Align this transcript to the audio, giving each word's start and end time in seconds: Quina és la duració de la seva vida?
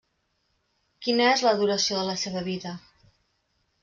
Quina 1.07 1.27
és 1.33 1.43
la 1.47 1.53
duració 1.59 1.99
de 1.99 2.05
la 2.07 2.15
seva 2.21 2.43
vida? 2.47 2.73